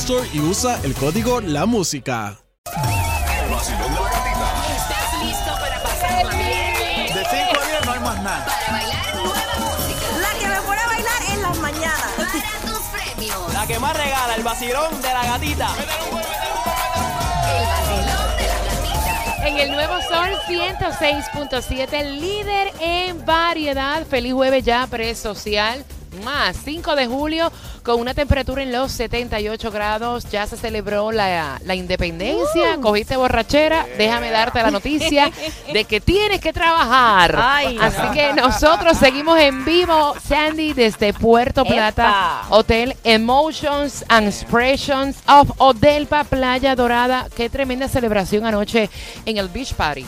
Store 0.00 0.26
y 0.32 0.40
usa 0.40 0.80
el 0.82 0.94
código 0.94 1.42
La 1.42 1.66
Música. 1.66 2.38
El 2.64 3.50
vacilón 3.50 3.94
de 3.94 4.00
la 4.00 4.10
gatita. 4.10 4.48
¿Estás 4.74 5.22
listo 5.22 5.52
para 5.60 5.82
pasarla 5.82 6.34
bien? 6.36 7.14
De 7.14 7.22
5 7.22 7.60
a 7.60 7.66
10 7.66 7.84
no 7.84 7.92
hay 7.92 8.00
más 8.00 8.22
nada. 8.22 8.46
Para 8.46 8.72
bailar 8.72 9.14
nueva 9.14 9.44
música. 9.58 10.06
La 10.22 10.38
que 10.38 10.46
me 10.48 10.60
pone 10.62 10.80
a 10.80 10.86
bailar 10.86 11.22
en 11.30 11.42
las 11.42 11.58
mañanas. 11.58 12.12
Para 12.16 12.32
tus 12.72 12.80
premios. 12.86 13.52
La 13.52 13.66
que 13.66 13.78
más 13.78 13.94
regala, 13.94 14.34
el 14.36 14.42
vacilón 14.42 15.02
de 15.02 15.08
la 15.08 15.24
gatita. 15.26 15.68
El 17.50 17.66
vacilón 17.66 18.36
de 18.38 18.46
la 18.46 18.58
gatita. 18.64 19.46
En 19.48 19.58
el 19.58 19.70
nuevo 19.70 20.00
Sol 20.08 20.30
106.7, 20.48 22.18
líder 22.18 22.72
en 22.80 23.26
variedad. 23.26 24.06
Feliz 24.06 24.32
jueves 24.32 24.64
ya, 24.64 24.86
presocial. 24.86 25.84
Más 26.24 26.56
5 26.64 26.96
de 26.96 27.06
julio 27.06 27.50
con 27.82 28.00
una 28.00 28.14
temperatura 28.14 28.62
en 28.62 28.72
los 28.72 28.92
78 28.92 29.70
grados. 29.70 30.28
Ya 30.30 30.46
se 30.46 30.56
celebró 30.56 31.12
la, 31.12 31.58
la 31.64 31.74
independencia. 31.74 32.78
Cogiste 32.80 33.16
borrachera. 33.16 33.86
Déjame 33.96 34.30
darte 34.30 34.62
la 34.62 34.70
noticia 34.70 35.30
de 35.72 35.84
que 35.84 36.00
tienes 36.00 36.40
que 36.40 36.52
trabajar. 36.52 37.36
Ay, 37.38 37.78
Así 37.80 38.02
no. 38.02 38.12
que 38.12 38.32
nosotros 38.34 38.98
seguimos 38.98 39.38
en 39.38 39.64
vivo, 39.64 40.14
Sandy, 40.26 40.72
desde 40.72 41.12
Puerto 41.12 41.64
Plata, 41.64 42.08
Epa. 42.08 42.46
Hotel 42.50 42.96
Emotions 43.04 44.04
and 44.08 44.26
Expressions 44.28 45.16
of 45.26 45.50
Odelpa 45.58 46.24
Playa 46.24 46.74
Dorada. 46.74 47.28
Qué 47.34 47.48
tremenda 47.48 47.88
celebración 47.88 48.44
anoche 48.44 48.90
en 49.24 49.36
el 49.38 49.48
Beach 49.48 49.74
Party. 49.74 50.04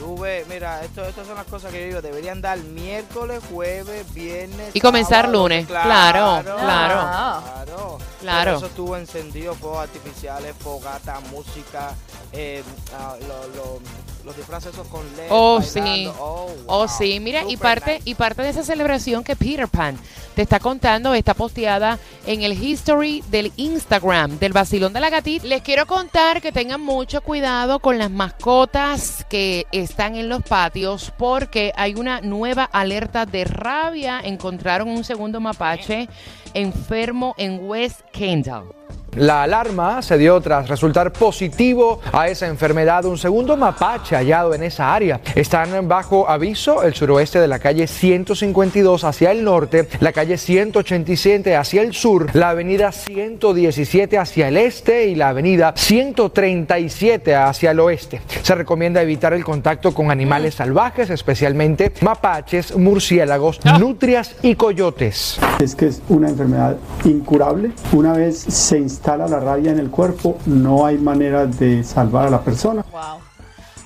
Mira, 0.49 0.83
esto, 0.85 1.05
estas 1.05 1.27
son 1.27 1.37
las 1.37 1.47
cosas 1.47 1.73
que 1.73 1.81
yo 1.81 1.87
digo. 1.87 2.03
Deberían 2.03 2.41
dar 2.41 2.59
miércoles, 2.59 3.41
jueves, 3.51 4.13
viernes. 4.13 4.71
Y 4.75 4.81
comenzar 4.81 5.27
sábado, 5.27 5.43
lunes. 5.43 5.67
Claro, 5.67 5.92
claro. 5.93 6.43
Claro. 6.59 7.99
Claro. 8.21 8.51
Por 8.53 8.59
eso 8.59 8.67
estuvo 8.67 8.97
encendido 8.97 9.55
fuegos 9.55 9.81
artificiales, 9.81 10.55
fogata, 10.57 11.19
música, 11.33 11.93
eh, 12.33 12.63
ah, 12.97 13.17
lo- 13.21 13.49
lo- 13.57 13.81
los 14.25 14.37
disfraces 14.37 14.73
esos 14.73 14.87
con 14.87 15.01
LED. 15.17 15.27
Oh, 15.31 15.59
bailando. 15.59 16.13
sí. 16.13 16.17
Oh, 16.21 16.42
Oh, 16.67 16.89
sí, 16.89 17.21
mira, 17.21 17.43
y 17.49 17.57
parte, 17.57 17.95
nice. 17.95 18.11
y 18.11 18.15
parte 18.15 18.43
de 18.43 18.51
esa 18.51 18.63
celebración 18.63 19.25
que 19.25 19.37
Peter 19.37 19.69
Pan 19.69 19.97
te 20.35 20.43
está 20.43 20.61
contando 20.61 21.13
está 21.13 21.35
posteada 21.35 21.99
en 22.27 22.43
el 22.43 22.53
history 22.53 23.23
del 23.31 23.53
Instagram 23.57 24.39
del 24.39 24.53
Basilón 24.53 24.93
de 24.93 25.01
la 25.01 25.11
Gatita. 25.11 25.47
Les 25.47 25.63
quiero 25.63 25.87
contar 25.87 26.41
que 26.41 26.53
tengan 26.53 26.81
mucho 26.81 27.21
cuidado 27.21 27.81
con 27.81 27.99
las 27.99 28.11
mascotas 28.11 29.27
que 29.29 29.67
están 29.73 30.17
en 30.17 30.29
los 30.29 30.43
patios 30.43 31.13
porque 31.19 31.73
hay 31.77 31.95
una 31.95 32.21
nueva 32.21 32.65
alerta 32.65 33.27
de 33.27 33.45
rabia. 33.45 34.21
Encontraron 34.25 34.89
un 34.89 35.05
segundo 35.05 35.41
mapache 35.41 36.09
enfermo 36.55 37.35
en 37.37 37.59
West 37.69 38.01
Kendall. 38.13 38.82
La 39.17 39.43
alarma 39.43 40.01
se 40.01 40.17
dio 40.17 40.41
tras 40.41 40.69
resultar 40.69 41.13
positivo 41.13 42.01
a 42.13 42.29
esa 42.29 42.47
enfermedad. 42.47 43.05
Un 43.05 43.19
segundo 43.19 43.59
mapache 43.59 44.17
hallado 44.17 44.55
en 44.55 44.63
esa 44.63 44.95
área. 44.95 45.21
Están 45.35 45.87
bajo 45.87 46.31
aviso 46.31 46.83
el 46.83 46.95
suroeste 46.95 47.39
de 47.39 47.47
la 47.47 47.59
calle 47.59 47.87
152 47.87 49.05
hacia 49.05 49.31
el 49.33 49.45
norte, 49.45 49.87
la 50.01 50.13
calle 50.13 50.39
187 50.39 51.55
hacia 51.55 51.83
el 51.83 51.93
sur, 51.93 52.35
la 52.35 52.51
avenida 52.51 52.91
117 52.91 54.17
hacia 54.17 54.49
el 54.49 54.57
este 54.57 55.07
y 55.07 55.15
la 55.15 55.29
avenida 55.29 55.75
137 55.77 57.35
hacia 57.35 57.73
el 57.73 57.81
oeste. 57.81 58.23
Se 58.43 58.55
recomienda 58.55 59.03
evitar 59.03 59.35
el 59.35 59.45
contacto 59.45 59.93
con 59.93 60.11
animales 60.11 60.55
salvajes, 60.55 61.11
especialmente 61.11 61.93
mapaches, 62.01 62.75
murciélagos, 62.79 63.61
nutrias 63.79 64.37
y 64.41 64.55
coyotes. 64.55 65.39
es 65.61 65.75
que 65.75 65.89
es 65.89 66.01
una 66.09 66.31
enfermedad 66.31 66.77
incurable. 67.05 67.73
Una 67.93 68.15
vez 68.15 68.39
se 68.39 68.79
instala 68.83 69.27
la 69.27 69.41
rabia 69.41 69.71
en 69.71 69.79
el 69.79 69.91
cuerpo, 69.91 70.39
no 70.47 70.85
hay 70.85 70.99
manera 70.99 71.47
de 71.47 71.83
salvar 71.85 72.27
a 72.27 72.31
la 72.31 72.41
persona. 72.43 72.85
Wow. 72.93 73.33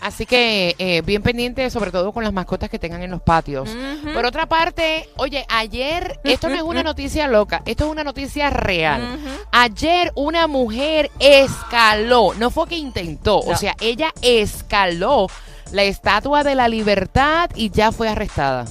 Así 0.00 0.24
que 0.24 0.76
eh, 0.78 1.02
bien 1.02 1.20
pendiente, 1.20 1.68
sobre 1.68 1.90
todo 1.90 2.12
con 2.12 2.22
las 2.22 2.32
mascotas 2.32 2.70
que 2.70 2.78
tengan 2.78 3.02
en 3.02 3.10
los 3.10 3.22
patios. 3.22 3.68
Por 4.14 4.24
otra 4.24 4.46
parte, 4.46 5.08
oye, 5.16 5.44
ayer, 5.48 6.20
esto 6.22 6.48
no 6.48 6.54
es 6.54 6.62
una 6.62 6.84
noticia 6.84 7.26
loca, 7.26 7.62
esto 7.64 7.86
es 7.86 7.90
una 7.90 8.04
noticia 8.04 8.50
real. 8.50 9.18
Ayer 9.50 10.12
una 10.14 10.46
mujer 10.46 11.10
escaló, 11.18 12.34
no 12.38 12.50
fue 12.50 12.68
que 12.68 12.76
intentó, 12.76 13.38
o 13.40 13.56
sea, 13.56 13.74
ella 13.80 14.12
escaló 14.22 15.26
la 15.72 15.82
estatua 15.82 16.44
de 16.44 16.54
la 16.54 16.68
libertad 16.68 17.50
y 17.56 17.70
ya 17.70 17.90
fue 17.90 18.08
arrestada. 18.08 18.66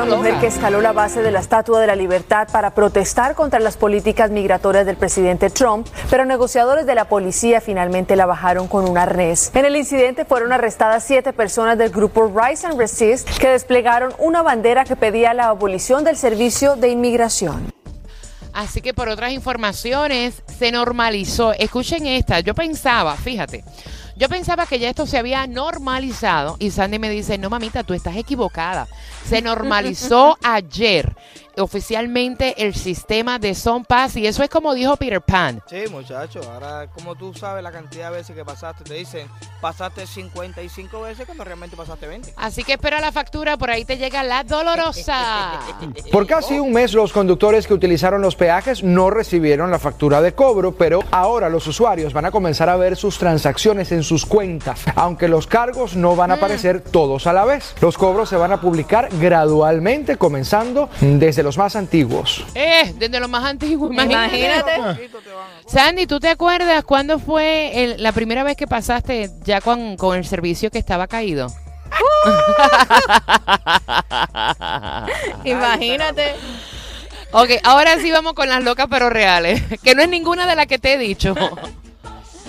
Una 0.00 0.16
mujer 0.16 0.38
que 0.38 0.46
escaló 0.46 0.80
la 0.80 0.92
base 0.92 1.22
de 1.22 1.32
la 1.32 1.40
Estatua 1.40 1.80
de 1.80 1.88
la 1.88 1.96
Libertad 1.96 2.46
para 2.52 2.72
protestar 2.72 3.34
contra 3.34 3.58
las 3.58 3.76
políticas 3.76 4.30
migratorias 4.30 4.86
del 4.86 4.96
presidente 4.96 5.50
Trump, 5.50 5.88
pero 6.08 6.24
negociadores 6.24 6.86
de 6.86 6.94
la 6.94 7.06
policía 7.06 7.60
finalmente 7.60 8.14
la 8.14 8.24
bajaron 8.24 8.68
con 8.68 8.88
un 8.88 8.96
arnés. 8.96 9.50
En 9.54 9.64
el 9.64 9.74
incidente 9.74 10.24
fueron 10.24 10.52
arrestadas 10.52 11.02
siete 11.02 11.32
personas 11.32 11.78
del 11.78 11.90
grupo 11.90 12.32
Rise 12.32 12.68
and 12.68 12.78
Resist 12.78 13.28
que 13.40 13.48
desplegaron 13.48 14.12
una 14.18 14.42
bandera 14.42 14.84
que 14.84 14.94
pedía 14.94 15.34
la 15.34 15.48
abolición 15.48 16.04
del 16.04 16.16
servicio 16.16 16.76
de 16.76 16.90
inmigración. 16.90 17.72
Así 18.52 18.80
que 18.80 18.94
por 18.94 19.08
otras 19.08 19.32
informaciones 19.32 20.42
se 20.46 20.70
normalizó. 20.70 21.52
Escuchen 21.52 22.06
esta, 22.06 22.38
yo 22.38 22.54
pensaba, 22.54 23.16
fíjate, 23.16 23.64
yo 24.18 24.28
pensaba 24.28 24.66
que 24.66 24.80
ya 24.80 24.90
esto 24.90 25.06
se 25.06 25.16
había 25.16 25.46
normalizado 25.46 26.56
y 26.58 26.72
Sandy 26.72 26.98
me 26.98 27.08
dice, 27.08 27.38
no 27.38 27.50
mamita, 27.50 27.84
tú 27.84 27.94
estás 27.94 28.16
equivocada. 28.16 28.88
Se 29.24 29.40
normalizó 29.40 30.36
ayer 30.42 31.14
oficialmente 31.58 32.64
el 32.64 32.74
sistema 32.74 33.38
de 33.38 33.54
Son 33.54 33.84
Pass 33.84 34.16
y 34.16 34.26
eso 34.26 34.42
es 34.42 34.50
como 34.50 34.74
dijo 34.74 34.96
Peter 34.96 35.20
Pan. 35.20 35.62
Sí, 35.68 35.84
muchacho. 35.90 36.40
Ahora, 36.50 36.88
como 36.88 37.14
tú 37.14 37.34
sabes 37.34 37.62
la 37.62 37.72
cantidad 37.72 38.10
de 38.10 38.18
veces 38.18 38.36
que 38.36 38.44
pasaste, 38.44 38.84
te 38.84 38.94
dicen, 38.94 39.26
pasaste 39.60 40.06
55 40.06 41.00
veces 41.02 41.26
cuando 41.26 41.44
realmente 41.44 41.76
pasaste 41.76 42.06
20. 42.06 42.34
Así 42.36 42.64
que 42.64 42.74
espera 42.74 43.00
la 43.00 43.12
factura, 43.12 43.56
por 43.56 43.70
ahí 43.70 43.84
te 43.84 43.96
llega 43.96 44.22
la 44.22 44.44
dolorosa. 44.44 45.60
Por 46.12 46.26
casi 46.26 46.58
un 46.58 46.72
mes 46.72 46.94
los 46.94 47.12
conductores 47.12 47.66
que 47.66 47.74
utilizaron 47.74 48.22
los 48.22 48.36
peajes 48.36 48.82
no 48.82 49.10
recibieron 49.10 49.70
la 49.70 49.78
factura 49.78 50.20
de 50.20 50.34
cobro, 50.34 50.72
pero 50.72 51.00
ahora 51.10 51.48
los 51.48 51.66
usuarios 51.66 52.12
van 52.12 52.26
a 52.26 52.30
comenzar 52.30 52.68
a 52.68 52.76
ver 52.76 52.96
sus 52.96 53.18
transacciones 53.18 53.92
en 53.92 54.02
sus 54.02 54.26
cuentas, 54.26 54.82
aunque 54.94 55.28
los 55.28 55.46
cargos 55.46 55.96
no 55.96 56.16
van 56.16 56.30
a 56.30 56.34
aparecer 56.34 56.80
todos 56.80 57.26
a 57.26 57.32
la 57.32 57.44
vez. 57.44 57.74
Los 57.80 57.98
cobros 57.98 58.28
se 58.28 58.36
van 58.36 58.52
a 58.52 58.60
publicar 58.60 59.08
gradualmente, 59.20 60.16
comenzando 60.16 60.88
desde 61.00 61.42
los 61.42 61.47
más 61.56 61.76
antiguos. 61.76 62.44
Eh, 62.54 62.92
desde 62.98 63.20
lo 63.20 63.28
más 63.28 63.44
antiguo, 63.44 63.90
imagínate. 63.92 64.38
Imagínate. 64.38 65.10
Sandy, 65.66 66.06
¿tú 66.06 66.18
te 66.20 66.28
acuerdas 66.28 66.84
cuándo 66.84 67.18
fue 67.18 67.84
el- 67.84 68.02
la 68.02 68.12
primera 68.12 68.42
vez 68.42 68.56
que 68.56 68.66
pasaste 68.66 69.30
ya 69.44 69.60
con, 69.60 69.96
con 69.96 70.16
el 70.18 70.24
servicio 70.26 70.70
que 70.70 70.78
estaba 70.78 71.06
caído? 71.06 71.48
Imagínate. 75.44 76.34
Ok, 77.32 77.50
ahora 77.64 77.98
sí 77.98 78.10
vamos 78.10 78.32
con 78.34 78.48
las 78.48 78.62
locas 78.64 78.86
pero 78.90 79.10
reales. 79.10 79.62
Que 79.82 79.94
no 79.94 80.02
es 80.02 80.08
ninguna 80.08 80.46
de 80.46 80.56
las 80.56 80.66
que 80.66 80.78
te 80.78 80.94
he 80.94 80.98
dicho. 80.98 81.34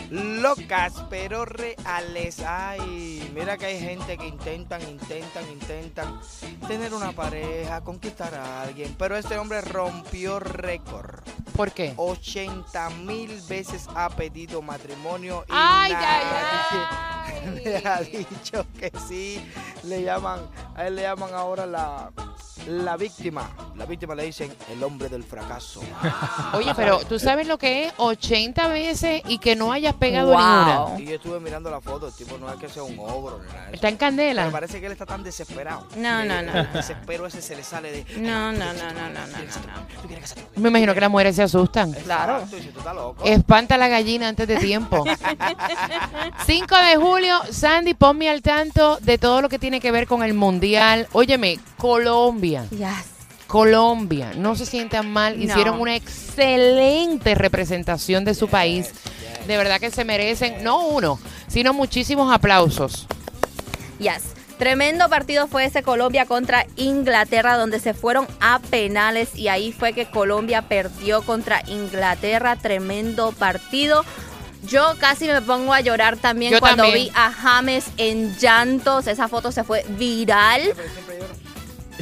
Locas, 0.10 0.94
pero 1.10 1.46
reales. 1.46 2.40
Ay, 2.40 3.32
mira 3.34 3.58
que 3.58 3.68
hay 3.68 3.80
gente 3.80 4.18
que 4.18 4.28
intentan, 4.28 4.82
intentan, 4.82 5.44
intentan 5.52 6.20
tener 6.68 6.94
una 6.94 7.12
pareja, 7.12 7.82
conquistar 7.82 8.34
a 8.34 8.64
alguien. 8.64 8.96
Pero 8.98 9.18
este 9.18 9.38
hombre 9.38 9.62
rompió 9.62 10.40
récord. 10.40 11.22
¿Por 11.56 11.72
qué? 11.72 11.94
80 11.98 12.90
mil 12.92 13.40
veces 13.48 13.88
ha 13.96 14.10
pedido 14.10 14.62
matrimonio 14.62 15.46
y 15.48 15.52
Ay, 15.54 15.94
nadie 15.94 17.64
le 17.64 17.88
ha 17.88 18.02
dicho 18.02 18.66
que 18.80 18.92
sí. 19.08 19.44
Le 19.84 20.04
llaman, 20.04 20.40
a 20.76 20.88
él 20.88 20.96
le 20.96 21.04
llaman 21.04 21.34
ahora 21.34 21.66
la, 21.66 22.12
la 22.68 22.98
víctima. 22.98 23.50
La 23.76 23.86
víctima 23.86 24.16
le 24.16 24.24
dicen 24.26 24.54
el 24.72 24.84
hombre 24.84 25.10
del 25.10 25.24
fracaso. 25.24 25.82
Oye, 26.54 26.74
pero 26.76 27.00
tú 27.00 27.18
sabes 27.20 27.48
lo 27.48 27.58
que 27.58 27.86
es 27.88 27.94
80 27.98 28.68
veces 28.70 29.22
y 29.28 29.38
que 29.40 29.56
no 29.56 29.72
hayas 29.72 29.96
pegado 29.96 30.32
Wow. 30.32 30.38
ninguna. 30.40 31.00
Y 31.02 31.06
yo 31.06 31.16
estuve 31.16 31.40
mirando 31.40 31.70
la 31.72 31.80
foto, 31.82 32.08
el 32.08 32.14
tipo 32.14 32.38
no 32.38 32.50
es 32.52 32.58
que 32.60 32.70
sea 32.70 32.84
un 32.84 33.00
ogro 33.00 33.40
nada. 33.40 33.70
Está 33.72 33.90
en 33.90 33.98
candela. 33.98 34.50
parece 34.52 34.80
que 34.80 34.86
él 34.88 34.92
está 34.92 35.06
tan 35.06 35.24
desesperado. 35.24 35.86
No, 35.96 36.24
no, 36.26 36.42
no, 36.42 36.52
El 36.58 36.68
no. 36.68 36.74
desespero 36.74 37.26
ese 37.26 37.42
se 37.42 37.56
le 37.56 37.64
sale 37.64 37.92
de. 37.92 38.06
No, 38.20 38.52
no, 38.52 38.74
no, 38.74 38.94
no, 38.94 39.10
no, 39.10 39.28
no. 39.28 40.60
Me 40.62 40.70
imagino 40.70 40.94
que 40.94 41.02
las 41.02 41.10
mujeres 41.10 41.36
se 41.36 41.44
asustan. 41.44 41.94
Claro. 41.94 42.44
Espanta 43.24 43.78
la 43.78 43.88
gallina 43.88 44.28
antes 44.28 44.48
de 44.48 44.58
tiempo. 44.58 45.04
5 46.46 46.76
de 46.76 46.96
julio, 46.98 47.40
Sandy, 47.52 47.94
ponme 47.94 48.30
al 48.30 48.42
tanto 48.42 48.98
de 49.02 49.18
todo 49.18 49.42
lo 49.42 49.50
que 49.50 49.60
tiene 49.60 49.80
que 49.80 49.92
ver 49.92 50.08
con 50.08 50.24
el 50.24 50.34
mundial. 50.34 51.08
Óyeme, 51.14 51.60
Colombia. 51.78 52.59
Yes. 52.72 52.88
Colombia, 53.48 54.34
no 54.36 54.56
se 54.56 54.66
sientan 54.66 55.12
mal, 55.12 55.38
No. 55.38 55.44
hicieron 55.44 55.80
una 55.82 55.96
excelente 55.96 57.34
representación 57.36 58.24
de 58.26 58.36
su 58.36 58.48
país. 58.48 58.92
De 59.48 59.58
verdad 59.58 59.80
que 59.80 59.90
se 59.90 60.06
merecen, 60.06 60.64
no 60.64 60.86
uno, 60.88 61.20
sino 61.48 61.74
muchísimos 61.74 62.32
aplausos. 62.32 63.08
Yes. 64.00 64.24
Tremendo 64.60 65.08
partido 65.10 65.48
fue 65.48 65.64
ese 65.66 65.84
Colombia 65.84 66.26
contra 66.26 66.66
Inglaterra, 66.76 67.58
donde 67.58 67.80
se 67.80 67.94
fueron 67.94 68.28
a 68.42 68.60
penales 68.60 69.34
y 69.36 69.48
ahí 69.48 69.72
fue 69.72 69.94
que 69.94 70.06
Colombia 70.06 70.64
perdió 70.64 71.22
contra 71.22 71.64
Inglaterra. 71.68 72.58
Tremendo 72.58 73.32
partido. 73.32 74.04
Yo 74.68 74.96
casi 75.00 75.28
me 75.28 75.42
pongo 75.42 75.74
a 75.74 75.80
llorar 75.80 76.18
también 76.18 76.52
Yo 76.52 76.60
cuando 76.60 76.84
también. 76.84 77.06
vi 77.08 77.12
a 77.16 77.32
James 77.32 77.86
en 77.96 78.38
llantos. 78.38 79.08
Esa 79.08 79.30
foto 79.30 79.54
se 79.54 79.64
fue 79.64 79.86
viral. 79.98 80.62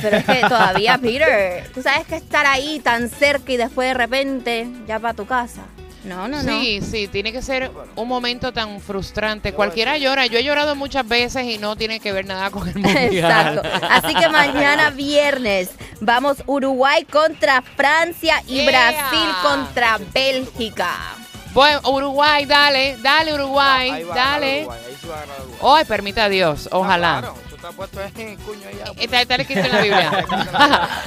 Pero 0.02 0.18
es 0.18 0.26
que 0.26 0.42
todavía, 0.42 0.98
Peter, 0.98 1.70
tú 1.74 1.82
sabes 1.82 2.06
que 2.08 2.16
estar 2.16 2.46
ahí 2.46 2.80
tan 2.80 3.10
cerca 3.10 3.52
y 3.52 3.58
después 3.58 3.88
de 3.90 3.94
repente 3.94 4.68
ya 4.88 5.00
para 5.00 5.14
tu 5.14 5.26
casa. 5.26 5.62
No, 6.04 6.28
no, 6.30 6.42
no. 6.42 6.62
Sí, 6.62 6.80
sí, 6.82 7.08
tiene 7.10 7.34
que 7.34 7.42
ser 7.42 7.70
un 7.98 8.08
momento 8.08 8.54
tan 8.54 8.80
frustrante. 8.80 9.52
Cualquiera 9.52 9.98
llora, 9.98 10.26
yo 10.26 10.38
he 10.40 10.44
llorado 10.44 10.74
muchas 10.76 11.06
veces 11.06 11.44
y 11.44 11.58
no 11.58 11.76
tiene 11.76 12.00
que 12.00 12.14
ver 12.14 12.26
nada 12.26 12.50
con 12.50 12.66
el 12.70 12.76
mundial. 12.76 13.14
Exacto. 13.14 13.62
Así 13.90 14.16
que 14.16 14.30
mañana 14.30 14.90
viernes 14.96 15.70
vamos 16.00 16.38
Uruguay 16.46 17.04
contra 17.06 17.62
Francia 17.62 18.42
y 18.48 18.58
Yeah. 18.58 18.66
Brasil 18.72 19.30
contra 19.44 20.00
Bélgica. 20.14 20.94
Bueno, 21.54 21.82
Uruguay, 21.90 22.46
dale, 22.46 22.98
dale 23.02 23.34
Uruguay, 23.34 23.90
Ahí 23.90 24.04
va 24.04 24.14
a 24.14 24.16
ganar 24.16 24.32
dale. 24.40 24.60
Uruguay, 24.62 24.80
ahí 24.88 24.96
sí 25.02 25.08
va 25.08 25.16
a 25.16 25.20
ganar 25.22 25.36
Uruguay. 25.42 25.60
Hoy 25.62 25.86
permita 25.86 26.30
Dios, 26.30 26.70
ojalá. 26.72 27.20
Claro, 27.20 27.36
tú 27.76 27.84
estás 27.84 28.02
puesto 28.02 28.22
en 28.22 28.36
cuño 28.38 28.70
ya. 28.72 28.92
Está, 29.02 29.22
está 29.22 29.36
escrito 29.36 29.62
en 29.62 29.72
la 29.72 29.82
Biblia. 29.82 30.12